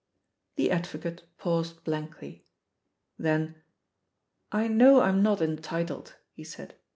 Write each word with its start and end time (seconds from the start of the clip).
The 0.55 0.71
advocate 0.71 1.25
paused 1.37 1.83
blankly. 1.83 2.43
Then 3.19 3.61
"I 4.51 4.67
know 4.67 5.01
I'm 5.01 5.21
not 5.21 5.41
entitled/' 5.41 6.13
he 6.33 6.43
said. 6.43 6.73